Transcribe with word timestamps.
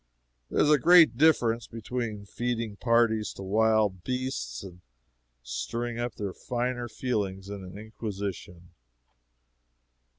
There 0.49 0.59
is 0.59 0.71
a 0.71 0.79
great 0.79 1.15
difference 1.15 1.67
between 1.67 2.25
feeding 2.25 2.75
parties 2.75 3.31
to 3.33 3.43
wild 3.43 4.03
beasts 4.03 4.63
and 4.63 4.81
stirring 5.43 5.99
up 5.99 6.15
their 6.15 6.33
finer 6.33 6.89
feelings 6.89 7.49
in 7.49 7.63
an 7.63 7.77
Inquisition. 7.77 8.71